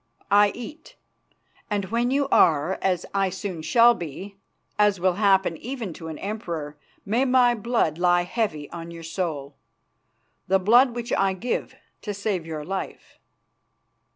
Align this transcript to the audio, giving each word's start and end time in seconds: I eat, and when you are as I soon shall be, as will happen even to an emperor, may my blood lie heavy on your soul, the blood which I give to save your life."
I 0.31 0.49
eat, 0.55 0.95
and 1.69 1.85
when 1.91 2.09
you 2.09 2.27
are 2.29 2.79
as 2.81 3.05
I 3.13 3.29
soon 3.29 3.61
shall 3.61 3.93
be, 3.93 4.35
as 4.79 4.99
will 4.99 5.13
happen 5.13 5.55
even 5.57 5.93
to 5.93 6.07
an 6.07 6.17
emperor, 6.17 6.75
may 7.05 7.23
my 7.23 7.53
blood 7.53 7.99
lie 7.99 8.23
heavy 8.23 8.67
on 8.71 8.89
your 8.89 9.03
soul, 9.03 9.57
the 10.47 10.57
blood 10.57 10.95
which 10.95 11.13
I 11.13 11.33
give 11.33 11.75
to 12.01 12.15
save 12.15 12.47
your 12.47 12.63
life." 12.65 13.19